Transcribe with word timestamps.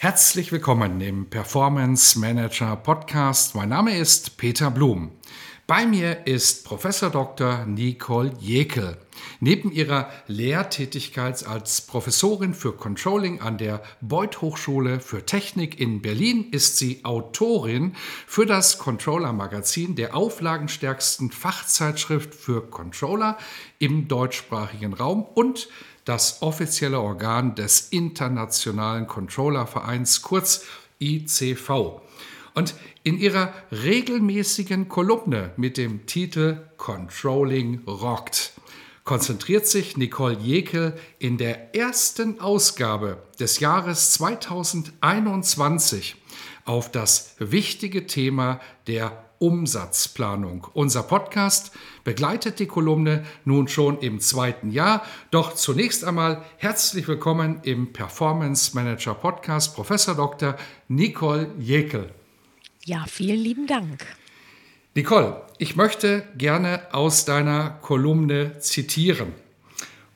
Herzlich 0.00 0.52
willkommen 0.52 1.00
im 1.00 1.28
Performance 1.28 2.20
Manager 2.20 2.76
Podcast. 2.76 3.56
Mein 3.56 3.70
Name 3.70 3.98
ist 3.98 4.36
Peter 4.36 4.70
Blum. 4.70 5.10
Bei 5.66 5.86
mir 5.86 6.24
ist 6.24 6.64
Professor 6.64 7.10
Dr. 7.10 7.66
Nicole 7.66 8.32
Jekel. 8.38 8.96
Neben 9.40 9.72
ihrer 9.72 10.08
Lehrtätigkeit 10.28 11.44
als 11.44 11.80
Professorin 11.80 12.54
für 12.54 12.74
Controlling 12.74 13.40
an 13.40 13.58
der 13.58 13.82
Beuth 14.00 14.40
Hochschule 14.40 15.00
für 15.00 15.26
Technik 15.26 15.80
in 15.80 16.00
Berlin 16.00 16.46
ist 16.52 16.78
sie 16.78 17.04
Autorin 17.04 17.96
für 18.28 18.46
das 18.46 18.78
Controller 18.78 19.32
Magazin, 19.32 19.96
der 19.96 20.14
auflagenstärksten 20.14 21.32
Fachzeitschrift 21.32 22.36
für 22.36 22.70
Controller 22.70 23.36
im 23.80 24.06
deutschsprachigen 24.06 24.92
Raum 24.92 25.24
und 25.24 25.68
das 26.08 26.40
offizielle 26.40 27.00
Organ 27.00 27.54
des 27.54 27.88
Internationalen 27.90 29.06
Controllervereins, 29.06 30.22
kurz 30.22 30.64
ICV. 31.00 32.00
Und 32.54 32.74
in 33.02 33.18
ihrer 33.18 33.52
regelmäßigen 33.70 34.88
Kolumne 34.88 35.52
mit 35.56 35.76
dem 35.76 36.06
Titel 36.06 36.66
Controlling 36.78 37.82
Rockt 37.86 38.54
konzentriert 39.04 39.66
sich 39.66 39.96
Nicole 39.96 40.38
Jekel 40.38 40.98
in 41.18 41.38
der 41.38 41.74
ersten 41.74 42.40
Ausgabe 42.40 43.22
des 43.38 43.60
Jahres 43.60 44.12
2021 44.12 46.16
auf 46.64 46.90
das 46.90 47.34
wichtige 47.38 48.06
Thema 48.06 48.60
der 48.86 49.27
Umsatzplanung. 49.38 50.66
Unser 50.72 51.02
Podcast 51.02 51.72
begleitet 52.04 52.58
die 52.58 52.66
Kolumne 52.66 53.24
nun 53.44 53.68
schon 53.68 53.98
im 54.00 54.20
zweiten 54.20 54.70
Jahr. 54.70 55.04
Doch 55.30 55.54
zunächst 55.54 56.04
einmal 56.04 56.44
herzlich 56.56 57.06
willkommen 57.08 57.60
im 57.62 57.92
Performance 57.92 58.74
Manager 58.74 59.14
Podcast 59.14 59.74
Professor 59.74 60.14
Dr. 60.14 60.56
Nicole 60.88 61.50
Jekel. 61.58 62.10
Ja, 62.84 63.04
vielen 63.06 63.38
lieben 63.38 63.66
Dank. 63.66 64.06
Nicole, 64.94 65.42
ich 65.58 65.76
möchte 65.76 66.26
gerne 66.36 66.82
aus 66.92 67.24
deiner 67.24 67.70
Kolumne 67.82 68.58
zitieren. 68.58 69.32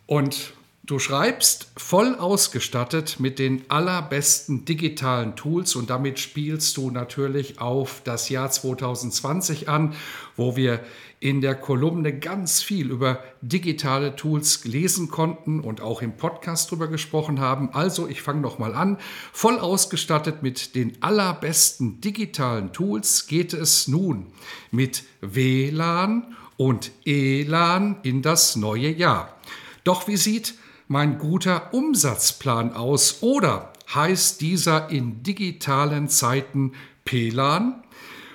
Und 0.06 0.54
Du 0.84 0.98
schreibst 0.98 1.68
voll 1.76 2.16
ausgestattet 2.16 3.20
mit 3.20 3.38
den 3.38 3.62
allerbesten 3.68 4.64
digitalen 4.64 5.36
Tools 5.36 5.76
und 5.76 5.90
damit 5.90 6.18
spielst 6.18 6.76
du 6.76 6.90
natürlich 6.90 7.60
auf 7.60 8.00
das 8.02 8.28
Jahr 8.30 8.50
2020 8.50 9.68
an, 9.68 9.94
wo 10.34 10.56
wir 10.56 10.80
in 11.20 11.40
der 11.40 11.54
Kolumne 11.54 12.18
ganz 12.18 12.62
viel 12.62 12.90
über 12.90 13.22
digitale 13.42 14.16
Tools 14.16 14.64
lesen 14.64 15.08
konnten 15.08 15.60
und 15.60 15.80
auch 15.80 16.02
im 16.02 16.16
Podcast 16.16 16.72
drüber 16.72 16.88
gesprochen 16.88 17.38
haben. 17.38 17.72
Also, 17.72 18.08
ich 18.08 18.20
fange 18.20 18.40
noch 18.40 18.58
mal 18.58 18.74
an. 18.74 18.98
Voll 19.32 19.60
ausgestattet 19.60 20.42
mit 20.42 20.74
den 20.74 21.00
allerbesten 21.00 22.00
digitalen 22.00 22.72
Tools 22.72 23.28
geht 23.28 23.52
es 23.52 23.86
nun 23.86 24.32
mit 24.72 25.04
WLAN 25.20 26.34
und 26.56 26.90
ELAN 27.04 27.98
in 28.02 28.20
das 28.20 28.56
neue 28.56 28.90
Jahr. 28.90 29.38
Doch 29.84 30.08
wie 30.08 30.16
sieht 30.16 30.54
mein 30.92 31.18
guter 31.18 31.72
Umsatzplan 31.72 32.74
aus 32.74 33.22
oder 33.22 33.72
heißt 33.94 34.42
dieser 34.42 34.90
in 34.90 35.22
digitalen 35.22 36.10
Zeiten 36.10 36.72
PLAN? 37.06 37.82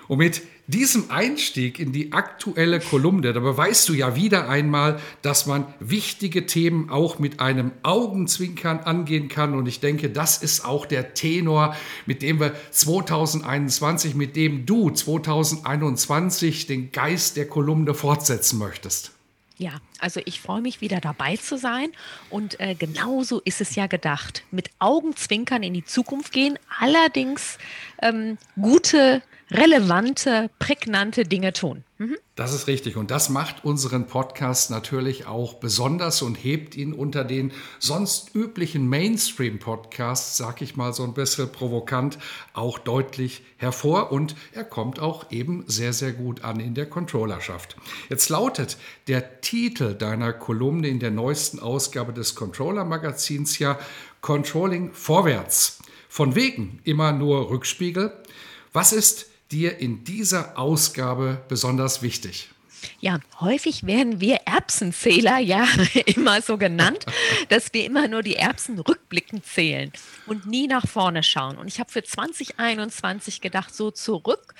Und 0.07 0.17
mit 0.17 0.41
diesem 0.65 1.11
Einstieg 1.11 1.77
in 1.79 1.91
die 1.91 2.13
aktuelle 2.13 2.79
Kolumne, 2.79 3.31
da 3.31 3.41
beweist 3.41 3.87
du 3.89 3.93
ja 3.93 4.15
wieder 4.15 4.49
einmal, 4.49 4.99
dass 5.21 5.45
man 5.45 5.65
wichtige 5.79 6.47
Themen 6.47 6.89
auch 6.89 7.19
mit 7.19 7.39
einem 7.39 7.73
Augenzwinkern 7.83 8.79
angehen 8.79 9.27
kann. 9.27 9.53
Und 9.53 9.67
ich 9.67 9.79
denke, 9.79 10.09
das 10.09 10.41
ist 10.41 10.65
auch 10.65 10.87
der 10.87 11.13
Tenor, 11.13 11.75
mit 12.07 12.23
dem 12.23 12.39
wir 12.39 12.55
2021, 12.71 14.15
mit 14.15 14.35
dem 14.35 14.65
du 14.65 14.89
2021 14.89 16.65
den 16.65 16.91
Geist 16.91 17.37
der 17.37 17.47
Kolumne 17.47 17.93
fortsetzen 17.93 18.57
möchtest. 18.57 19.16
Ja, 19.59 19.71
also 19.99 20.21
ich 20.25 20.39
freue 20.39 20.61
mich 20.61 20.81
wieder 20.81 20.99
dabei 20.99 21.35
zu 21.35 21.57
sein 21.57 21.91
und 22.29 22.59
äh, 22.59 22.75
genauso 22.75 23.41
ist 23.43 23.59
es 23.59 23.73
ja 23.75 23.87
gedacht. 23.87 24.43
Mit 24.51 24.69
Augenzwinkern 24.77 25.63
in 25.63 25.73
die 25.73 25.83
Zukunft 25.83 26.31
gehen, 26.31 26.59
allerdings 26.79 27.57
ähm, 28.01 28.37
gute 28.61 29.23
relevante, 29.49 30.49
prägnante 30.59 31.23
Dinge 31.23 31.53
tun. 31.53 31.83
Mhm. 31.97 32.17
Das 32.35 32.53
ist 32.53 32.67
richtig. 32.67 32.97
Und 32.97 33.09
das 33.09 33.29
macht 33.29 33.65
unseren 33.65 34.05
Podcast 34.05 34.69
natürlich 34.69 35.25
auch 35.25 35.55
besonders 35.55 36.21
und 36.21 36.35
hebt 36.35 36.75
ihn 36.75 36.93
unter 36.93 37.23
den 37.23 37.51
sonst 37.79 38.35
üblichen 38.35 38.87
Mainstream-Podcasts, 38.87 40.37
sag 40.37 40.61
ich 40.61 40.75
mal 40.75 40.93
so 40.93 41.03
ein 41.03 41.13
bisschen 41.13 41.51
provokant, 41.51 42.19
auch 42.53 42.77
deutlich 42.77 43.41
hervor. 43.57 44.11
Und 44.11 44.35
er 44.53 44.65
kommt 44.65 44.99
auch 44.99 45.31
eben 45.31 45.63
sehr, 45.67 45.93
sehr 45.93 46.11
gut 46.11 46.43
an 46.43 46.59
in 46.59 46.75
der 46.75 46.87
Controllerschaft. 46.87 47.77
Jetzt 48.09 48.29
lautet 48.29 48.77
der 49.07 49.41
Titel 49.41 49.95
deiner 49.95 50.33
Kolumne 50.33 50.89
in 50.89 50.99
der 50.99 51.11
neuesten 51.11 51.59
Ausgabe 51.59 52.13
des 52.13 52.35
Controller-Magazins 52.35 53.57
ja 53.57 53.79
Controlling 54.21 54.93
vorwärts. 54.93 55.79
Von 56.09 56.35
wegen 56.35 56.79
immer 56.83 57.11
nur 57.11 57.49
Rückspiegel. 57.49 58.13
Was 58.73 58.93
ist 58.93 59.27
dir 59.51 59.79
in 59.79 60.03
dieser 60.03 60.57
Ausgabe 60.57 61.41
besonders 61.47 62.01
wichtig? 62.01 62.49
Ja, 62.99 63.19
häufig 63.39 63.85
werden 63.85 64.19
wir 64.21 64.37
Erbsenzähler 64.45 65.39
ja 65.39 65.67
immer 66.05 66.41
so 66.41 66.57
genannt, 66.57 67.05
dass 67.49 67.73
wir 67.73 67.85
immer 67.85 68.07
nur 68.07 68.23
die 68.23 68.35
Erbsen 68.35 68.79
rückblickend 68.79 69.45
zählen 69.45 69.91
und 70.25 70.45
nie 70.45 70.67
nach 70.67 70.87
vorne 70.87 71.23
schauen. 71.23 71.57
Und 71.57 71.67
ich 71.67 71.79
habe 71.79 71.91
für 71.91 72.03
2021 72.03 73.41
gedacht, 73.41 73.73
so 73.73 73.91
zurück 73.91 74.53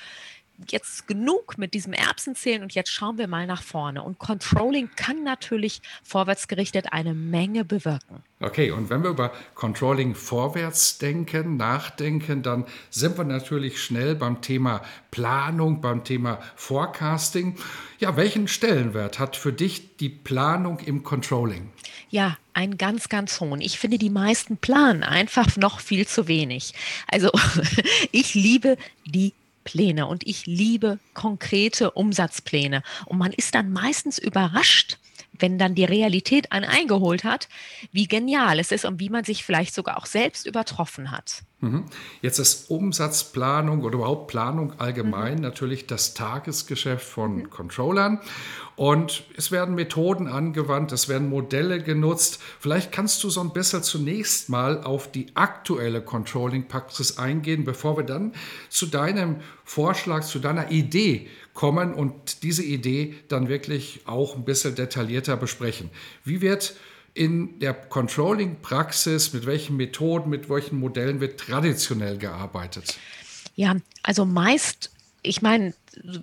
jetzt 0.70 1.08
genug 1.08 1.58
mit 1.58 1.74
diesem 1.74 1.94
Erbsenzählen 1.94 2.64
und 2.64 2.74
jetzt 2.74 2.90
schauen 2.90 3.18
wir 3.18 3.28
mal 3.28 3.46
nach 3.46 3.62
vorne. 3.62 4.02
Und 4.02 4.18
Controlling 4.18 4.90
kann 4.96 5.24
natürlich 5.24 5.82
vorwärtsgerichtet 6.04 6.92
eine 6.92 7.14
Menge 7.14 7.64
bewirken. 7.64 8.24
Okay, 8.40 8.72
und 8.72 8.90
wenn 8.90 9.04
wir 9.04 9.10
über 9.10 9.32
Controlling 9.56 10.16
vorwärts 10.16 10.98
denken, 10.98 11.58
nachdenken, 11.58 12.44
dann 12.44 12.66
sind 12.90 13.18
wir 13.18 13.24
natürlich 13.24 13.82
schnell 13.82 14.16
beim 14.16 14.42
Thema 14.42 14.82
Planung, 15.12 15.82
beim 15.82 16.04
Thema 16.04 16.40
Forecasting. 16.56 17.56
Ja, 18.00 18.16
welchen 18.16 18.48
Stellenwert 18.48 19.18
hat 19.18 19.36
für 19.36 19.54
dich 19.54 19.98
die 19.98 20.10
Planung 20.10 20.80
im 20.80 21.04
Controlling? 21.04 21.72
Ja, 22.10 22.38
einen 22.54 22.78
ganz, 22.78 23.10
ganz 23.10 23.40
hohen. 23.40 23.60
Ich 23.60 23.80
finde, 23.80 23.98
die 23.98 24.10
meisten 24.10 24.58
planen 24.58 25.04
einfach 25.04 25.58
noch 25.58 25.80
viel 25.80 26.08
zu 26.08 26.28
wenig. 26.28 26.74
Also 27.08 27.32
ich 28.12 28.34
liebe 28.36 28.78
die 29.06 29.34
Pläne 29.68 30.08
und 30.08 30.26
ich 30.26 30.46
liebe 30.46 30.98
konkrete 31.14 31.92
Umsatzpläne. 31.92 32.84
Und 33.06 33.18
man 33.18 33.34
ist 33.34 33.54
dann 33.54 33.70
meistens 33.74 34.18
überrascht, 34.18 34.98
wenn 35.38 35.60
dann 35.60 35.76
die 35.76 35.84
Realität 35.84 36.54
einen 36.54 36.64
eingeholt 36.64 37.26
hat, 37.26 37.50
wie 37.92 38.08
genial 38.08 38.60
es 38.60 38.72
ist 38.72 38.86
und 38.86 39.02
wie 39.02 39.10
man 39.10 39.26
sich 39.26 39.44
vielleicht 39.44 39.74
sogar 39.74 39.98
auch 39.98 40.06
selbst 40.06 40.48
übertroffen 40.48 41.12
hat. 41.12 41.44
Mhm. 41.60 41.86
Jetzt 42.22 42.38
ist 42.38 42.70
Umsatzplanung 42.70 43.84
oder 43.84 43.96
überhaupt 43.96 44.28
Planung 44.28 44.80
allgemein 44.80 45.36
mhm. 45.36 45.42
natürlich 45.42 45.88
das 45.88 46.14
Tagesgeschäft 46.14 47.08
von 47.08 47.38
mhm. 47.38 47.50
Controllern. 47.50 48.20
Und 48.76 49.24
es 49.36 49.52
werden 49.52 49.74
Methoden 49.74 50.28
angewandt, 50.28 50.92
es 50.92 51.10
werden 51.10 51.30
Modelle 51.30 51.82
genutzt. 51.82 52.40
Vielleicht 52.60 52.92
kannst 52.92 53.24
du 53.24 53.32
so 53.32 53.42
ein 53.42 53.54
bisschen 53.54 53.82
zunächst 53.82 54.50
mal 54.50 54.84
auf 54.84 55.12
die 55.12 55.32
aktuelle 55.34 56.02
Controlling-Praxis 56.04 57.18
eingehen, 57.18 57.64
bevor 57.64 57.98
wir 57.98 58.04
dann 58.04 58.34
zu 58.70 58.86
deinem 58.86 59.38
Vorschlag, 59.64 60.22
zu 60.22 60.38
deiner 60.38 60.70
Idee 60.70 61.28
kommen 61.56 61.96
und 61.96 62.44
diese 62.44 62.64
Idee 62.64 63.16
dann 63.30 63.50
wirklich 63.50 64.02
auch 64.06 64.36
ein 64.36 64.46
bisschen 64.46 64.76
detaillierter 64.76 65.38
besprechen. 65.38 65.90
Wie 66.24 66.42
wird 66.42 66.76
in 67.18 67.60
der 67.60 67.74
Controlling-Praxis, 67.74 69.34
mit 69.34 69.46
welchen 69.46 69.76
Methoden, 69.78 70.30
mit 70.30 70.50
welchen 70.50 70.80
Modellen 70.80 71.20
wird 71.20 71.40
traditionell 71.40 72.18
gearbeitet? 72.18 72.98
Ja, 73.56 73.76
also 74.04 74.26
meist 74.26 74.92
ich 75.28 75.42
meine, 75.42 75.74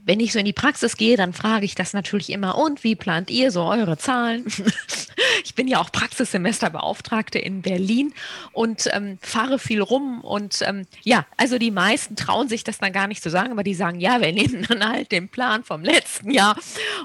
wenn 0.05 0.21
ich 0.21 0.33
so 0.33 0.39
in 0.39 0.45
die 0.45 0.53
Praxis 0.53 0.97
gehe, 0.97 1.17
dann 1.17 1.33
frage 1.33 1.65
ich 1.65 1.75
das 1.75 1.93
natürlich 1.93 2.31
immer, 2.31 2.57
und 2.59 2.85
wie 2.85 2.97
plant 2.97 3.31
ihr 3.31 3.51
so 3.51 3.63
eure 3.63 3.97
Zahlen? 3.97 4.47
ich 5.45 5.55
bin 5.55 5.69
ja 5.69 5.81
auch 5.81 5.91
Praxissemesterbeauftragte 5.93 7.39
in 7.39 7.63
Berlin 7.63 8.15
und 8.53 8.89
ähm, 8.93 9.19
fahre 9.21 9.59
viel 9.59 9.81
rum. 9.81 10.21
Und 10.21 10.63
ähm, 10.63 10.87
ja, 11.03 11.27
also 11.37 11.59
die 11.59 11.71
meisten 11.71 12.17
trauen 12.17 12.49
sich 12.49 12.65
das 12.65 12.79
dann 12.79 12.93
gar 12.93 13.07
nicht 13.07 13.23
zu 13.23 13.31
sagen, 13.31 13.53
aber 13.53 13.63
die 13.63 13.75
sagen, 13.75 14.01
ja, 14.01 14.21
wir 14.21 14.33
nehmen 14.33 14.67
dann 14.69 14.87
halt 14.87 15.13
den 15.13 15.29
Plan 15.29 15.65
vom 15.65 15.83
letzten 15.83 16.31
Jahr 16.31 16.57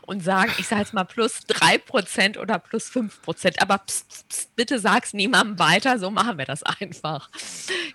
und 0.03 0.23
sagen, 0.23 0.51
ich 0.57 0.67
sage 0.67 0.81
jetzt 0.81 0.93
mal 0.93 1.03
plus 1.03 1.41
drei 1.47 1.77
Prozent 1.77 2.37
oder 2.37 2.59
plus 2.59 2.89
fünf 2.89 3.21
Prozent. 3.21 3.61
Aber 3.61 3.77
pst, 3.79 4.09
pst, 4.09 4.29
pst, 4.29 4.55
bitte 4.55 4.79
sag's 4.79 5.13
niemandem 5.13 5.59
weiter, 5.59 5.99
so 5.99 6.11
machen 6.11 6.37
wir 6.37 6.45
das 6.45 6.63
einfach. 6.63 7.29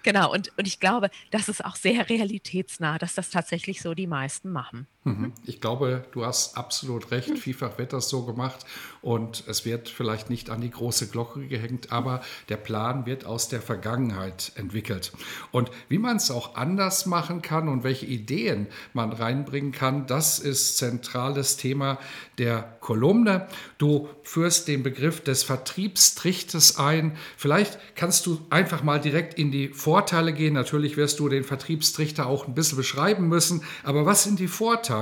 Genau, 0.02 0.32
und, 0.32 0.52
und 0.56 0.66
ich 0.66 0.80
glaube, 0.80 1.10
das 1.30 1.48
ist 1.48 1.64
auch 1.64 1.76
sehr 1.76 2.08
realitätsnah, 2.08 2.98
dass 2.98 3.14
das 3.14 3.30
tatsächlich 3.30 3.80
so 3.80 3.94
die 3.94 4.06
meisten 4.06 4.50
machen 4.50 4.63
machen. 4.64 4.88
Mhm. 5.04 5.32
Ich 5.44 5.60
glaube, 5.60 6.06
du 6.12 6.24
hast 6.24 6.56
absolut 6.56 7.10
recht. 7.10 7.38
Vielfach 7.38 7.76
wird 7.76 7.92
das 7.92 8.08
so 8.08 8.24
gemacht 8.24 8.64
und 9.02 9.44
es 9.46 9.66
wird 9.66 9.90
vielleicht 9.90 10.30
nicht 10.30 10.48
an 10.48 10.62
die 10.62 10.70
große 10.70 11.08
Glocke 11.08 11.46
gehängt, 11.46 11.92
aber 11.92 12.22
der 12.48 12.56
Plan 12.56 13.04
wird 13.04 13.26
aus 13.26 13.48
der 13.48 13.60
Vergangenheit 13.60 14.52
entwickelt. 14.54 15.12
Und 15.52 15.70
wie 15.90 15.98
man 15.98 16.16
es 16.16 16.30
auch 16.30 16.54
anders 16.54 17.04
machen 17.04 17.42
kann 17.42 17.68
und 17.68 17.84
welche 17.84 18.06
Ideen 18.06 18.66
man 18.94 19.12
reinbringen 19.12 19.72
kann, 19.72 20.06
das 20.06 20.38
ist 20.38 20.78
zentrales 20.78 21.58
Thema 21.58 21.98
der 22.38 22.62
Kolumne. 22.80 23.46
Du 23.76 24.08
führst 24.22 24.68
den 24.68 24.82
Begriff 24.82 25.20
des 25.22 25.42
Vertriebstrichtes 25.42 26.78
ein. 26.78 27.18
Vielleicht 27.36 27.78
kannst 27.94 28.24
du 28.24 28.40
einfach 28.48 28.82
mal 28.82 29.00
direkt 29.00 29.38
in 29.38 29.50
die 29.50 29.68
Vorteile 29.68 30.32
gehen. 30.32 30.54
Natürlich 30.54 30.96
wirst 30.96 31.20
du 31.20 31.28
den 31.28 31.44
Vertriebstrichter 31.44 32.26
auch 32.26 32.48
ein 32.48 32.54
bisschen 32.54 32.78
beschreiben 32.78 33.28
müssen, 33.28 33.62
aber 33.82 34.06
was 34.06 34.24
sind 34.24 34.38
die 34.38 34.48
Vorteile 34.48 34.93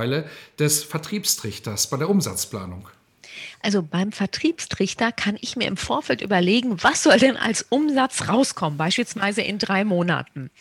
des 0.59 0.83
Vertriebstrichters 0.83 1.89
bei 1.89 1.97
der 1.97 2.09
Umsatzplanung? 2.09 2.87
Also 3.61 3.81
beim 3.81 4.11
Vertriebstrichter 4.11 5.11
kann 5.11 5.37
ich 5.39 5.55
mir 5.55 5.67
im 5.67 5.77
Vorfeld 5.77 6.21
überlegen, 6.21 6.83
was 6.83 7.03
soll 7.03 7.17
denn 7.17 7.37
als 7.37 7.65
Umsatz 7.69 8.27
rauskommen, 8.27 8.77
beispielsweise 8.77 9.41
in 9.41 9.57
drei 9.57 9.85
Monaten. 9.85 10.51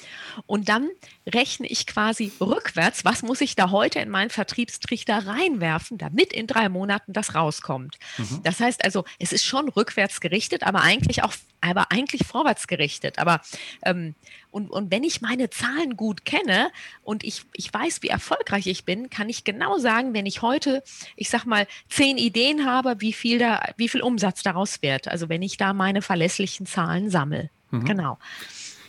Und 0.46 0.68
dann 0.68 0.88
rechne 1.28 1.66
ich 1.66 1.86
quasi 1.86 2.32
rückwärts, 2.40 3.04
was 3.04 3.22
muss 3.22 3.40
ich 3.40 3.56
da 3.56 3.70
heute 3.70 3.98
in 3.98 4.08
meinen 4.08 4.30
Vertriebstrichter 4.30 5.26
reinwerfen, 5.26 5.98
damit 5.98 6.32
in 6.32 6.46
drei 6.46 6.68
Monaten 6.68 7.12
das 7.12 7.34
rauskommt. 7.34 7.98
Mhm. 8.18 8.40
Das 8.44 8.60
heißt 8.60 8.84
also, 8.84 9.04
es 9.18 9.32
ist 9.32 9.44
schon 9.44 9.68
rückwärts 9.68 10.20
gerichtet, 10.20 10.62
aber 10.62 10.82
eigentlich 10.82 11.24
auch, 11.24 11.34
aber 11.62 11.90
eigentlich 11.90 12.26
vorwärts 12.26 12.66
gerichtet. 12.66 13.18
Aber 13.18 13.40
ähm, 13.84 14.14
und, 14.50 14.70
und 14.70 14.90
wenn 14.90 15.02
ich 15.02 15.22
meine 15.22 15.48
Zahlen 15.48 15.96
gut 15.96 16.24
kenne 16.24 16.70
und 17.02 17.24
ich, 17.24 17.44
ich 17.54 17.72
weiß, 17.72 18.02
wie 18.02 18.08
erfolgreich 18.08 18.66
ich 18.66 18.84
bin, 18.84 19.08
kann 19.08 19.28
ich 19.28 19.44
genau 19.44 19.78
sagen, 19.78 20.12
wenn 20.12 20.26
ich 20.26 20.42
heute, 20.42 20.82
ich 21.16 21.30
sag 21.30 21.46
mal, 21.46 21.66
zehn 21.88 22.18
Ideen 22.18 22.66
habe, 22.66 22.96
wie 22.98 23.12
viel 23.14 23.38
da, 23.38 23.62
wie 23.78 23.88
viel 23.88 24.02
Umsatz 24.02 24.42
daraus 24.42 24.82
wird. 24.82 25.08
Also 25.08 25.28
wenn 25.28 25.42
ich 25.42 25.56
da 25.56 25.72
meine 25.72 26.02
verlässlichen 26.02 26.66
Zahlen 26.66 27.08
sammle. 27.08 27.48
Mhm. 27.70 27.84
Genau. 27.84 28.18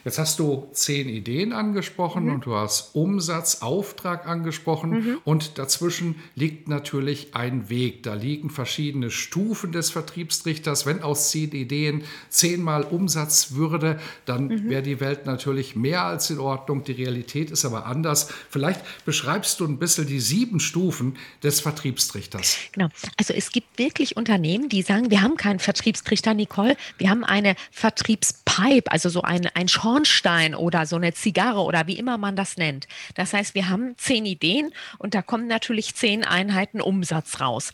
Jetzt 0.05 0.19
hast 0.19 0.39
du 0.39 0.67
zehn 0.73 1.07
Ideen 1.07 1.53
angesprochen 1.53 2.25
mhm. 2.25 2.33
und 2.33 2.45
du 2.45 2.55
hast 2.55 2.93
Umsatz, 2.93 3.61
Auftrag 3.61 4.27
angesprochen 4.27 4.89
mhm. 4.89 5.17
und 5.23 5.57
dazwischen 5.57 6.15
liegt 6.35 6.67
natürlich 6.67 7.35
ein 7.35 7.69
Weg. 7.69 8.03
Da 8.03 8.13
liegen 8.13 8.49
verschiedene 8.49 9.11
Stufen 9.11 9.71
des 9.71 9.91
Vertriebstrichters. 9.91 10.85
Wenn 10.85 11.01
aus 11.01 11.31
zehn 11.31 11.51
Ideen 11.51 12.03
zehnmal 12.29 12.83
Umsatz 12.83 13.51
würde, 13.51 13.99
dann 14.25 14.47
mhm. 14.47 14.69
wäre 14.69 14.83
die 14.83 14.99
Welt 14.99 15.25
natürlich 15.25 15.75
mehr 15.75 16.03
als 16.03 16.29
in 16.29 16.39
Ordnung. 16.39 16.83
Die 16.83 16.91
Realität 16.91 17.49
ist 17.49 17.63
aber 17.63 17.85
anders. 17.85 18.29
Vielleicht 18.49 18.81
beschreibst 19.05 19.59
du 19.61 19.65
ein 19.65 19.77
bisschen 19.77 20.07
die 20.07 20.19
sieben 20.19 20.59
Stufen 20.59 21.17
des 21.43 21.61
Vertriebstrichters. 21.61 22.57
Genau. 22.73 22.89
Also 23.17 23.33
es 23.33 23.51
gibt 23.51 23.79
wirklich 23.79 24.17
Unternehmen, 24.17 24.67
die 24.67 24.81
sagen, 24.81 25.11
wir 25.11 25.21
haben 25.21 25.37
keinen 25.37 25.59
Vertriebstrichter, 25.59 26.33
Nicole, 26.33 26.75
wir 26.97 27.09
haben 27.09 27.23
eine 27.23 27.55
Vertriebspipe, 27.71 28.91
also 28.91 29.09
so 29.09 29.21
ein, 29.21 29.47
ein 29.53 29.67
Schorn 29.67 29.92
Schornstein 29.93 30.55
oder 30.55 30.85
so 30.87 30.95
eine 30.95 31.13
Zigarre 31.13 31.61
oder 31.61 31.85
wie 31.85 31.97
immer 31.97 32.17
man 32.17 32.35
das 32.35 32.57
nennt. 32.57 32.87
Das 33.13 33.33
heißt, 33.33 33.53
wir 33.53 33.69
haben 33.69 33.95
zehn 33.97 34.25
Ideen 34.25 34.73
und 34.97 35.13
da 35.13 35.21
kommen 35.21 35.47
natürlich 35.47 35.93
zehn 35.93 36.23
Einheiten 36.23 36.81
Umsatz 36.81 37.39
raus. 37.39 37.71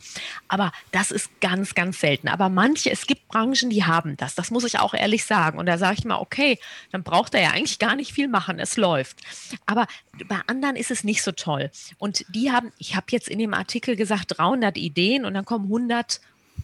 Aber 0.50 0.74
das 0.92 1.12
ist 1.12 1.30
ganz, 1.40 1.76
ganz 1.76 2.02
selten. 2.02 2.28
Aber 2.28 2.50
manche, 2.50 2.92
es 2.92 3.08
gibt 3.08 3.30
Branchen, 3.30 3.70
die 3.70 3.86
haben 3.86 4.18
das. 4.18 4.36
Das 4.36 4.52
muss 4.52 4.66
ich 4.66 4.80
auch 4.80 4.94
ehrlich 4.94 5.24
sagen. 5.24 5.58
Und 5.58 5.66
da 5.66 5.78
sage 5.78 5.96
ich 6.00 6.06
mal, 6.06 6.18
okay, 6.18 6.60
dann 6.92 7.04
braucht 7.04 7.34
er 7.34 7.42
ja 7.42 7.52
eigentlich 7.52 7.80
gar 7.80 7.96
nicht 7.96 8.12
viel 8.12 8.28
machen. 8.28 8.60
Es 8.60 8.76
läuft. 8.76 9.20
Aber 9.66 9.88
bei 10.28 10.40
anderen 10.48 10.76
ist 10.76 10.92
es 10.92 11.06
nicht 11.06 11.24
so 11.24 11.32
toll. 11.32 11.72
Und 12.00 12.26
die 12.36 12.52
haben, 12.52 12.74
ich 12.78 12.98
habe 12.98 13.08
jetzt 13.12 13.30
in 13.30 13.40
dem 13.40 13.54
Artikel 13.54 13.96
gesagt, 13.96 14.38
300 14.38 14.78
Ideen 14.78 15.24
und 15.24 15.36
dann 15.36 15.46
kommen 15.46 15.66
100 15.66 16.20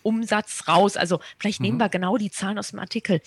Umsatz 0.05 0.67
raus. 0.67 0.97
Also 0.97 1.19
vielleicht 1.39 1.59
mhm. 1.59 1.65
nehmen 1.65 1.79
wir 1.79 1.89
genau 1.89 2.17
die 2.17 2.31
Zahlen 2.31 2.59
aus 2.59 2.71
dem 2.71 2.79
Artikel. 2.79 3.21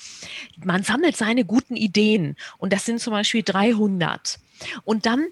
Man 0.62 0.82
sammelt 0.82 1.16
seine 1.16 1.44
guten 1.44 1.76
Ideen 1.76 2.36
und 2.58 2.72
das 2.72 2.84
sind 2.84 3.00
zum 3.00 3.12
Beispiel 3.12 3.42
300. 3.42 4.38
Und 4.84 5.06
dann 5.06 5.26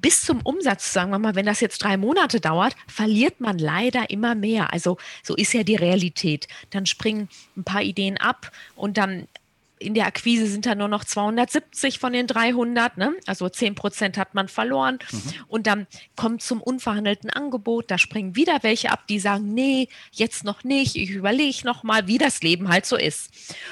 bis 0.00 0.22
zum 0.22 0.40
Umsatz, 0.42 0.92
sagen 0.92 1.10
wir 1.10 1.18
mal, 1.18 1.34
wenn 1.34 1.46
das 1.46 1.60
jetzt 1.60 1.78
drei 1.78 1.96
Monate 1.96 2.40
dauert, 2.40 2.76
verliert 2.86 3.40
man 3.40 3.58
leider 3.58 4.10
immer 4.10 4.34
mehr. 4.34 4.72
Also 4.72 4.96
so 5.22 5.34
ist 5.34 5.52
ja 5.54 5.64
die 5.64 5.76
Realität. 5.76 6.46
Dann 6.70 6.86
springen 6.86 7.28
ein 7.56 7.64
paar 7.64 7.82
Ideen 7.82 8.16
ab 8.16 8.52
und 8.76 8.96
dann 8.96 9.26
in 9.78 9.94
der 9.94 10.06
Akquise 10.06 10.46
sind 10.46 10.66
da 10.66 10.74
nur 10.74 10.88
noch 10.88 11.04
270 11.04 11.98
von 11.98 12.12
den 12.12 12.26
300, 12.26 12.96
ne? 12.96 13.14
also 13.26 13.48
10 13.48 13.74
Prozent 13.74 14.18
hat 14.18 14.34
man 14.34 14.48
verloren. 14.48 14.98
Mhm. 15.10 15.34
Und 15.48 15.66
dann 15.66 15.86
kommt 16.16 16.42
zum 16.42 16.60
unverhandelten 16.60 17.30
Angebot, 17.30 17.90
da 17.90 17.98
springen 17.98 18.36
wieder 18.36 18.58
welche 18.62 18.90
ab, 18.90 19.06
die 19.08 19.18
sagen, 19.18 19.54
nee, 19.54 19.88
jetzt 20.12 20.44
noch 20.44 20.64
nicht, 20.64 20.96
ich 20.96 21.10
überlege 21.10 21.64
noch 21.64 21.82
mal, 21.82 22.06
wie 22.06 22.18
das 22.18 22.42
Leben 22.42 22.68
halt 22.68 22.86
so 22.86 22.96
ist. 22.96 23.30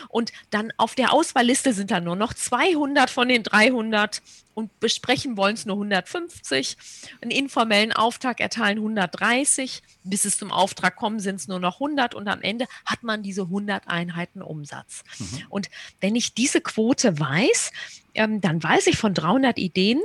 Und 0.09 0.33
dann 0.51 0.73
auf 0.77 0.95
der 0.95 1.13
Auswahlliste 1.13 1.73
sind 1.73 1.91
da 1.91 2.01
nur 2.01 2.17
noch 2.17 2.35
200 2.35 3.11
von 3.11 3.29
den 3.29 3.43
300 3.43 4.23
und 4.57 4.81
besprechen 4.81 5.37
wollen 5.37 5.55
es 5.55 5.67
nur 5.67 5.77
150. 5.77 6.79
Einen 7.21 7.31
informellen 7.31 7.93
Auftrag 7.93 8.41
erteilen 8.41 8.79
130. 8.79 9.83
Bis 10.03 10.25
es 10.25 10.39
zum 10.39 10.51
Auftrag 10.51 10.97
kommen, 10.97 11.21
sind 11.21 11.37
es 11.37 11.47
nur 11.47 11.61
noch 11.61 11.75
100 11.75 12.15
und 12.15 12.27
am 12.27 12.41
Ende 12.41 12.65
hat 12.87 13.03
man 13.03 13.23
diese 13.23 13.43
100 13.43 13.87
Einheiten 13.87 14.41
Umsatz. 14.41 15.05
Mhm. 15.19 15.43
Und 15.51 15.71
wenn 16.01 16.17
ich 16.17 16.33
diese 16.33 16.63
Quote 16.63 17.21
weiß, 17.21 17.71
ähm, 18.15 18.41
dann 18.41 18.63
weiß 18.63 18.87
ich 18.87 18.97
von 18.97 19.13
300 19.13 19.59
Ideen, 19.59 20.01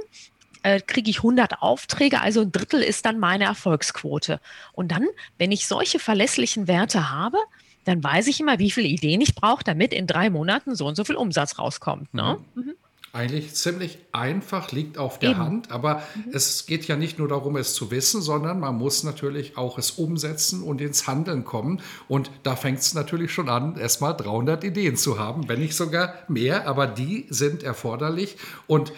äh, 0.64 0.82
kriege 0.82 1.10
ich 1.10 1.20
100 1.20 1.62
Aufträge, 1.62 2.20
also 2.20 2.42
ein 2.42 2.52
Drittel 2.52 2.84
ist 2.84 3.06
dann 3.06 3.20
meine 3.20 3.46
Erfolgsquote. 3.46 4.42
Und 4.74 4.92
dann, 4.92 5.08
wenn 5.38 5.54
ich 5.54 5.66
solche 5.66 5.98
verlässlichen 5.98 6.68
Werte 6.68 7.10
habe, 7.10 7.38
dann 7.86 8.04
weiß 8.04 8.28
ich 8.28 8.42
immer, 8.42 8.60
wie 8.60 8.70
viele 8.70 8.90
Ideen 8.90 9.22
ich 9.22 9.34
brauche, 9.34 9.64
damit 9.64 9.94
in 9.94 10.08
drei 10.08 10.30
Monaten 10.30 10.76
so 10.76 10.88
und 10.88 10.96
so 10.96 11.06
viel 11.06 11.16
Umsatz 11.16 11.58
rauskommt. 11.58 12.14
Ne? 12.14 12.38
Mhm. 12.54 12.64
Mhm. 12.64 12.74
Eigentlich 13.14 13.54
ziemlich 13.56 14.00
einfach, 14.14 14.72
liegt 14.72 14.98
auf 14.98 15.20
der 15.20 15.32
Eben. 15.32 15.40
Hand, 15.40 15.72
aber 15.72 16.02
mhm. 16.16 16.32
es 16.34 16.66
geht 16.66 16.88
ja 16.88 16.96
nicht 16.96 17.20
nur 17.20 17.28
darum, 17.28 17.58
es 17.58 17.74
zu 17.74 17.92
wissen, 17.92 18.22
sondern 18.22 18.60
man 18.62 18.76
muss 18.78 19.04
natürlich 19.04 19.58
auch 19.58 19.78
es 19.78 19.92
umsetzen 19.92 20.64
und 20.64 20.80
ins 20.80 21.08
Handeln 21.08 21.44
kommen. 21.44 21.82
Und 22.08 22.32
da 22.44 22.56
fängt 22.56 22.80
es 22.80 22.94
natürlich 22.94 23.34
schon 23.34 23.50
an, 23.50 23.76
erstmal 23.76 24.16
300 24.16 24.64
Ideen 24.64 24.96
zu 24.96 25.20
haben, 25.20 25.50
wenn 25.50 25.60
nicht 25.60 25.76
sogar 25.76 26.14
mehr, 26.30 26.68
aber 26.68 26.88
die 26.88 27.26
sind 27.30 27.64
erforderlich 27.64 28.38
und 28.66 28.94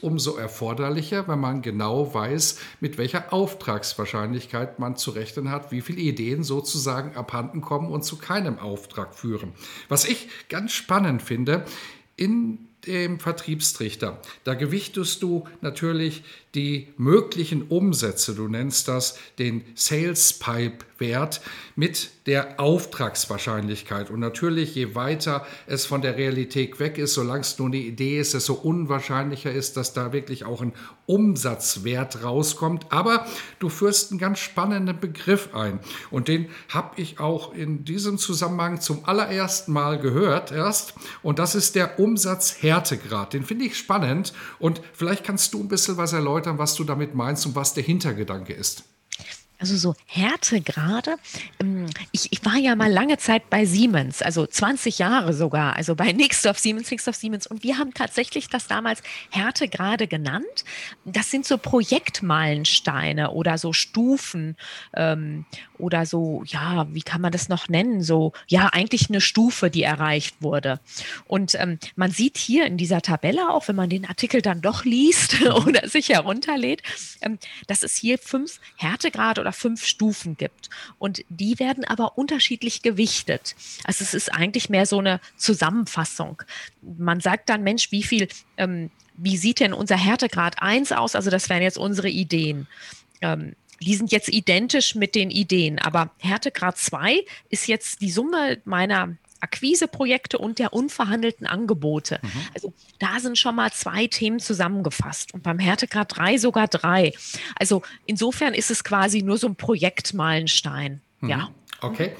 umso 0.00 0.36
erforderlicher, 0.36 1.28
wenn 1.28 1.38
man 1.38 1.62
genau 1.62 2.12
weiß, 2.12 2.58
mit 2.80 2.98
welcher 2.98 3.32
Auftragswahrscheinlichkeit 3.32 4.78
man 4.78 4.96
zu 4.96 5.10
rechnen 5.12 5.50
hat, 5.50 5.70
wie 5.70 5.80
viele 5.80 6.00
Ideen 6.00 6.42
sozusagen 6.42 7.16
abhanden 7.16 7.60
kommen 7.60 7.90
und 7.90 8.02
zu 8.02 8.16
keinem 8.16 8.58
Auftrag 8.58 9.14
führen. 9.14 9.52
Was 9.88 10.04
ich 10.06 10.28
ganz 10.48 10.72
spannend 10.72 11.22
finde, 11.22 11.64
in 12.16 12.69
dem 12.86 13.20
Vertriebstrichter. 13.20 14.20
Da 14.44 14.54
gewichtest 14.54 15.22
du 15.22 15.46
natürlich 15.60 16.22
die 16.54 16.88
möglichen 16.96 17.62
Umsätze, 17.62 18.34
du 18.34 18.48
nennst 18.48 18.88
das 18.88 19.18
den 19.38 19.64
Sales 19.74 20.32
Pipe 20.32 20.84
Wert 21.00 21.40
mit 21.74 22.10
der 22.26 22.60
Auftragswahrscheinlichkeit. 22.60 24.10
Und 24.10 24.20
natürlich, 24.20 24.74
je 24.74 24.94
weiter 24.94 25.46
es 25.66 25.86
von 25.86 26.02
der 26.02 26.16
Realität 26.16 26.78
weg 26.78 26.98
ist, 26.98 27.14
solange 27.14 27.40
es 27.40 27.58
nur 27.58 27.68
eine 27.68 27.78
Idee 27.78 28.20
ist, 28.20 28.34
desto 28.34 28.52
unwahrscheinlicher 28.52 29.50
ist, 29.50 29.76
dass 29.76 29.94
da 29.94 30.12
wirklich 30.12 30.44
auch 30.44 30.60
ein 30.60 30.74
Umsatzwert 31.06 32.22
rauskommt. 32.22 32.86
Aber 32.90 33.26
du 33.58 33.68
führst 33.68 34.10
einen 34.10 34.20
ganz 34.20 34.38
spannenden 34.40 35.00
Begriff 35.00 35.54
ein. 35.54 35.80
Und 36.10 36.28
den 36.28 36.50
habe 36.68 37.00
ich 37.00 37.18
auch 37.18 37.54
in 37.54 37.84
diesem 37.84 38.18
Zusammenhang 38.18 38.80
zum 38.80 39.04
allerersten 39.06 39.72
Mal 39.72 39.98
gehört 39.98 40.52
erst. 40.52 40.94
Und 41.22 41.38
das 41.38 41.54
ist 41.54 41.74
der 41.74 41.98
Umsatzhärtegrad. 42.70 43.32
Den 43.32 43.44
finde 43.44 43.64
ich 43.64 43.76
spannend. 43.76 44.32
Und 44.58 44.80
vielleicht 44.92 45.24
kannst 45.24 45.52
du 45.54 45.60
ein 45.60 45.68
bisschen 45.68 45.96
was 45.96 46.12
erläutern, 46.12 46.58
was 46.58 46.74
du 46.74 46.84
damit 46.84 47.14
meinst 47.14 47.46
und 47.46 47.56
was 47.56 47.74
der 47.74 47.82
Hintergedanke 47.82 48.52
ist. 48.52 48.84
Also 49.60 49.76
so 49.76 49.94
Härtegrade. 50.06 51.16
Ähm, 51.60 51.86
ich, 52.12 52.32
ich 52.32 52.42
war 52.46 52.56
ja 52.56 52.74
mal 52.74 52.90
lange 52.90 53.18
Zeit 53.18 53.50
bei 53.50 53.66
Siemens, 53.66 54.22
also 54.22 54.46
20 54.46 54.98
Jahre 54.98 55.34
sogar, 55.34 55.76
also 55.76 55.94
bei 55.94 56.12
Nixdorf 56.12 56.58
Siemens, 56.58 56.90
Nixdorf 56.90 57.16
Siemens. 57.16 57.46
Und 57.46 57.62
wir 57.62 57.76
haben 57.76 57.92
tatsächlich 57.92 58.48
das 58.48 58.68
damals 58.68 59.02
Härtegrade 59.30 60.06
genannt. 60.06 60.64
Das 61.04 61.30
sind 61.30 61.44
so 61.44 61.58
Projektmeilensteine 61.58 63.32
oder 63.32 63.58
so 63.58 63.74
Stufen 63.74 64.56
ähm, 64.94 65.44
oder 65.76 66.06
so, 66.06 66.42
ja, 66.46 66.86
wie 66.90 67.02
kann 67.02 67.20
man 67.20 67.32
das 67.32 67.50
noch 67.50 67.68
nennen? 67.68 68.02
So, 68.02 68.32
ja, 68.48 68.68
eigentlich 68.68 69.10
eine 69.10 69.20
Stufe, 69.20 69.70
die 69.70 69.82
erreicht 69.82 70.36
wurde. 70.40 70.80
Und 71.26 71.54
ähm, 71.56 71.78
man 71.96 72.10
sieht 72.10 72.38
hier 72.38 72.64
in 72.64 72.78
dieser 72.78 73.02
Tabelle 73.02 73.50
auch, 73.50 73.68
wenn 73.68 73.76
man 73.76 73.90
den 73.90 74.06
Artikel 74.06 74.40
dann 74.40 74.62
doch 74.62 74.86
liest 74.86 75.42
oder 75.66 75.86
sich 75.86 76.08
herunterlädt, 76.08 76.82
ähm, 77.20 77.38
dass 77.66 77.82
es 77.82 77.94
hier 77.96 78.16
fünf 78.16 78.58
Härtegrade 78.76 79.42
oder 79.42 79.49
oder 79.50 79.52
fünf 79.52 79.84
Stufen 79.84 80.36
gibt. 80.36 80.70
Und 80.98 81.24
die 81.28 81.58
werden 81.58 81.84
aber 81.84 82.16
unterschiedlich 82.16 82.82
gewichtet. 82.82 83.56
Also 83.84 84.04
es 84.04 84.14
ist 84.14 84.32
eigentlich 84.32 84.68
mehr 84.68 84.86
so 84.86 84.98
eine 84.98 85.20
Zusammenfassung. 85.36 86.42
Man 86.82 87.20
sagt 87.20 87.48
dann, 87.48 87.62
Mensch, 87.62 87.90
wie 87.90 88.02
viel, 88.02 88.28
ähm, 88.56 88.90
wie 89.16 89.36
sieht 89.36 89.60
denn 89.60 89.72
unser 89.72 89.96
Härtegrad 89.96 90.62
1 90.62 90.92
aus? 90.92 91.14
Also 91.14 91.30
das 91.30 91.48
wären 91.48 91.62
jetzt 91.62 91.78
unsere 91.78 92.08
Ideen. 92.08 92.66
Ähm, 93.20 93.54
die 93.82 93.94
sind 93.94 94.12
jetzt 94.12 94.28
identisch 94.28 94.94
mit 94.94 95.14
den 95.14 95.30
Ideen, 95.30 95.78
aber 95.78 96.10
Härtegrad 96.18 96.76
2 96.76 97.24
ist 97.48 97.66
jetzt 97.66 98.02
die 98.02 98.10
Summe 98.10 98.58
meiner 98.64 99.16
Akquiseprojekte 99.40 100.38
und 100.38 100.58
der 100.58 100.72
unverhandelten 100.72 101.46
Angebote. 101.46 102.20
Mhm. 102.22 102.28
Also 102.54 102.72
da 102.98 103.20
sind 103.20 103.38
schon 103.38 103.56
mal 103.56 103.72
zwei 103.72 104.06
Themen 104.06 104.40
zusammengefasst 104.40 105.34
und 105.34 105.42
beim 105.42 105.58
Härtegrad 105.58 106.16
3 106.16 106.38
sogar 106.38 106.68
drei. 106.68 107.12
Also 107.56 107.82
insofern 108.06 108.54
ist 108.54 108.70
es 108.70 108.84
quasi 108.84 109.22
nur 109.22 109.38
so 109.38 109.46
ein 109.46 109.56
Projektmeilenstein. 109.56 111.00
Mhm. 111.20 111.28
Ja. 111.28 111.50
Okay. 111.80 112.12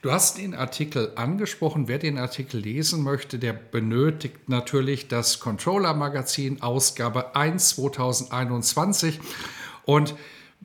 Du 0.00 0.12
hast 0.12 0.38
den 0.38 0.54
Artikel 0.54 1.12
angesprochen. 1.16 1.88
Wer 1.88 1.98
den 1.98 2.18
Artikel 2.18 2.60
lesen 2.60 3.02
möchte, 3.02 3.40
der 3.40 3.52
benötigt 3.52 4.48
natürlich 4.48 5.08
das 5.08 5.40
Controller 5.40 5.92
Magazin 5.92 6.62
Ausgabe 6.62 7.34
1 7.34 7.70
2021. 7.70 9.18
Und 9.84 10.14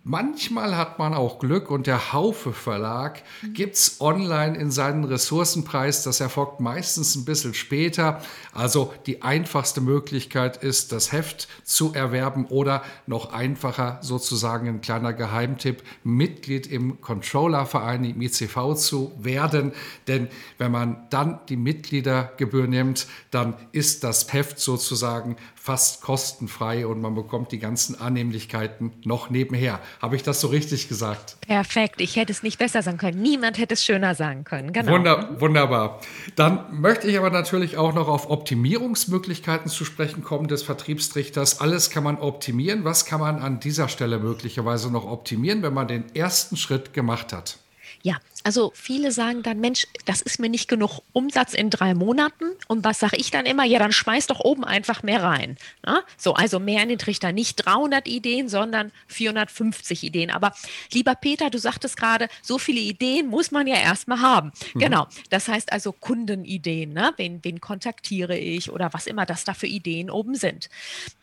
Manchmal 0.05 0.75
hat 0.75 0.99
man 0.99 1.13
auch 1.13 1.39
Glück 1.39 1.71
und 1.71 1.87
der 1.87 2.11
Haufe 2.11 2.51
Verlag 2.51 3.23
gibt 3.53 3.75
es 3.75 4.01
online 4.01 4.57
in 4.57 4.69
seinen 4.69 5.05
Ressourcenpreis. 5.05 6.03
Das 6.03 6.19
erfolgt 6.19 6.59
meistens 6.59 7.15
ein 7.15 7.23
bisschen 7.23 7.53
später. 7.53 8.21
Also 8.51 8.93
die 9.05 9.21
einfachste 9.21 9.79
Möglichkeit 9.79 10.61
ist, 10.61 10.91
das 10.91 11.13
Heft 11.13 11.47
zu 11.63 11.93
erwerben 11.93 12.47
oder 12.47 12.83
noch 13.07 13.31
einfacher 13.31 13.99
sozusagen 14.01 14.67
ein 14.67 14.81
kleiner 14.81 15.13
Geheimtipp, 15.13 15.81
Mitglied 16.03 16.67
im 16.67 16.99
Controllerverein 16.99 18.03
im 18.03 18.21
ICV 18.21 18.73
zu 18.75 19.13
werden. 19.17 19.71
Denn 20.09 20.27
wenn 20.57 20.73
man 20.73 21.07
dann 21.11 21.39
die 21.47 21.55
Mitgliedergebühr 21.55 22.67
nimmt, 22.67 23.07
dann 23.31 23.55
ist 23.71 24.03
das 24.03 24.33
Heft 24.33 24.59
sozusagen 24.59 25.37
fast 25.63 26.01
kostenfrei 26.01 26.85
und 26.85 26.99
man 26.99 27.15
bekommt 27.15 27.53
die 27.53 27.57
ganzen 27.57 27.97
Annehmlichkeiten 27.97 28.91
noch 29.05 29.29
nebenher. 29.29 29.79
Habe 30.01 30.17
ich 30.17 30.21
das 30.21 30.41
so 30.41 30.47
richtig 30.47 30.89
gesagt? 30.89 31.37
Perfekt. 31.39 32.01
Ich 32.01 32.17
hätte 32.17 32.33
es 32.33 32.43
nicht 32.43 32.59
besser 32.59 32.81
sagen 32.81 32.97
können. 32.97 33.21
Niemand 33.21 33.57
hätte 33.57 33.75
es 33.75 33.85
schöner 33.85 34.13
sagen 34.13 34.43
können. 34.43 34.73
Genau. 34.73 34.91
Wunder, 34.91 35.39
wunderbar. 35.39 36.01
Dann 36.35 36.81
möchte 36.81 37.07
ich 37.07 37.17
aber 37.17 37.29
natürlich 37.29 37.77
auch 37.77 37.93
noch 37.93 38.09
auf 38.09 38.29
Optimierungsmöglichkeiten 38.29 39.71
zu 39.71 39.85
sprechen 39.85 40.21
kommen 40.21 40.49
des 40.49 40.63
Vertriebstrichters. 40.63 41.61
Alles 41.61 41.89
kann 41.89 42.03
man 42.03 42.17
optimieren. 42.17 42.83
Was 42.83 43.05
kann 43.05 43.21
man 43.21 43.39
an 43.39 43.61
dieser 43.61 43.87
Stelle 43.87 44.19
möglicherweise 44.19 44.91
noch 44.91 45.05
optimieren, 45.05 45.63
wenn 45.63 45.73
man 45.73 45.87
den 45.87 46.13
ersten 46.13 46.57
Schritt 46.57 46.93
gemacht 46.93 47.31
hat? 47.31 47.62
Ja, 48.05 48.17
also 48.43 48.73
viele 48.75 49.13
sagen 49.13 49.43
dann, 49.43 49.61
Mensch, 49.61 49.87
das 50.03 50.21
ist 50.21 50.37
mir 50.37 50.49
nicht 50.49 50.67
genug 50.67 50.99
Umsatz 51.13 51.53
in 51.53 51.69
drei 51.69 51.93
Monaten. 51.93 52.43
Und 52.67 52.83
was 52.83 52.99
sage 52.99 53.15
ich 53.15 53.31
dann 53.31 53.45
immer? 53.45 53.63
Ja, 53.63 53.79
dann 53.79 53.93
schmeiß 53.93 54.27
doch 54.27 54.41
oben 54.41 54.65
einfach 54.65 55.03
mehr 55.03 55.23
rein. 55.23 55.57
Ne? 55.85 56.03
So, 56.17 56.33
also 56.33 56.59
mehr 56.59 56.83
in 56.83 56.89
den 56.89 56.99
Trichter. 56.99 57.31
Nicht 57.31 57.65
300 57.65 58.05
Ideen, 58.09 58.49
sondern 58.49 58.91
450 59.07 60.03
Ideen. 60.03 60.31
Aber 60.31 60.53
lieber 60.91 61.15
Peter, 61.15 61.49
du 61.49 61.57
sagtest 61.57 61.95
gerade, 61.95 62.27
so 62.41 62.57
viele 62.57 62.81
Ideen 62.81 63.27
muss 63.27 63.51
man 63.51 63.67
ja 63.67 63.77
erstmal 63.77 64.19
haben. 64.19 64.51
Mhm. 64.73 64.79
Genau. 64.79 65.07
Das 65.29 65.47
heißt 65.47 65.71
also 65.71 65.93
Kundenideen. 65.93 66.91
Ne? 66.91 67.13
Wen, 67.15 67.39
wen 67.43 67.61
kontaktiere 67.61 68.37
ich 68.37 68.69
oder 68.69 68.91
was 68.91 69.07
immer 69.07 69.25
das 69.25 69.45
da 69.45 69.53
für 69.53 69.67
Ideen 69.67 70.09
oben 70.09 70.35
sind. 70.35 70.69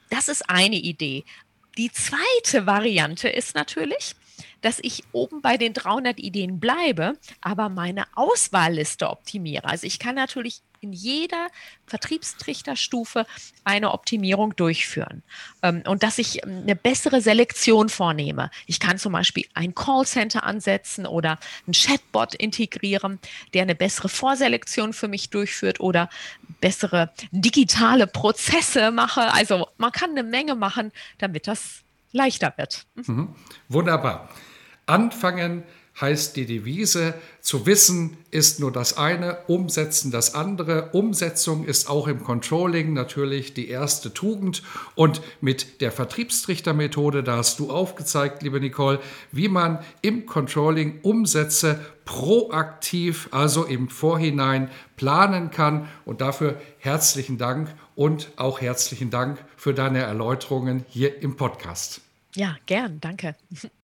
Das 0.09 0.29
ist 0.29 0.49
eine 0.49 0.77
Idee. 0.77 1.25
Die 1.77 1.93
zweite 1.93 2.67
Variante 2.67 3.29
ist 3.29 3.55
natürlich, 3.55 4.15
dass 4.61 4.78
ich 4.82 5.04
oben 5.12 5.40
bei 5.40 5.56
den 5.56 5.73
300 5.73 6.18
Ideen 6.18 6.61
bleibe, 6.61 7.14
aber 7.40 7.68
meine 7.68 8.04
Auswahlliste 8.14 9.09
optimiere. 9.09 9.64
Also 9.66 9.87
ich 9.87 9.99
kann 9.99 10.14
natürlich 10.14 10.62
in 10.80 10.92
jeder 10.92 11.49
Vertriebstrichterstufe 11.87 13.26
eine 13.64 13.92
Optimierung 13.92 14.56
durchführen 14.56 15.23
ähm, 15.62 15.82
und 15.87 16.02
dass 16.02 16.18
ich 16.18 16.42
ähm, 16.42 16.62
eine 16.62 16.76
bessere 16.76 17.20
Selektion 17.20 17.88
vornehme. 17.88 18.50
Ich 18.66 18.80
kann 18.80 18.99
zum 18.99 19.12
Beispiel 19.12 19.44
ein 19.54 19.75
Callcenter 19.75 20.44
ansetzen 20.44 21.06
oder 21.06 21.38
ein 21.66 21.73
Chatbot 21.73 22.35
integrieren, 22.35 23.18
der 23.52 23.62
eine 23.62 23.75
bessere 23.75 24.09
Vorselektion 24.09 24.92
für 24.92 25.09
mich 25.09 25.30
durchführt 25.30 25.80
oder 25.80 26.09
bessere 26.61 27.12
digitale 27.30 28.06
Prozesse 28.06 28.90
mache. 28.90 29.32
Also 29.32 29.68
man 29.76 29.92
kann 29.92 30.11
eine 30.11 30.23
Menge 30.23 30.54
machen, 30.54 30.92
damit 31.18 31.47
das 31.47 31.82
leichter 32.12 32.52
wird. 32.57 32.87
Mhm. 32.95 33.29
Wunderbar. 33.69 34.29
Anfangen 34.87 35.64
heißt 36.00 36.37
die 36.37 36.47
Devise, 36.47 37.14
zu 37.40 37.67
wissen 37.67 38.17
ist 38.31 38.61
nur 38.61 38.73
das 38.73 38.97
eine, 38.97 39.38
umsetzen 39.49 40.11
das 40.11 40.35
andere. 40.35 40.90
Umsetzung 40.93 41.64
ist 41.64 41.90
auch 41.90 42.07
im 42.07 42.23
Controlling 42.23 42.93
natürlich 42.93 43.55
die 43.55 43.69
erste 43.69 44.14
Tugend. 44.14 44.62
Und 44.95 45.21
mit 45.40 45.81
der 45.81 45.93
Vertriebstrichtermethode, 45.93 47.23
da 47.23 47.37
hast 47.37 47.59
du 47.59 47.71
aufgezeigt, 47.71 48.43
liebe 48.43 48.61
Nicole, 48.61 49.00
wie 49.33 49.49
man 49.49 49.79
im 50.00 50.26
Controlling 50.26 51.00
Umsätze 51.02 51.81
proaktiv, 52.05 53.29
also 53.31 53.64
im 53.64 53.88
Vorhinein 53.88 54.71
planen 54.97 55.50
kann. 55.50 55.88
Und 56.05 56.21
dafür 56.21 56.61
herzlichen 56.79 57.37
Dank 57.37 57.75
und 58.00 58.30
auch 58.37 58.62
herzlichen 58.62 59.11
Dank 59.11 59.45
für 59.59 59.75
deine 59.75 59.99
Erläuterungen 59.99 60.87
hier 60.88 61.23
im 61.23 61.37
Podcast. 61.37 62.00
Ja, 62.35 62.57
gern, 62.64 62.99
danke. 62.99 63.37